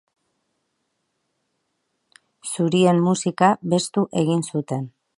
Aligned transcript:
Zurien 2.53 3.05
musika 3.11 3.55
beztu 3.75 4.09
egin 4.25 4.47
zuten. 4.53 4.95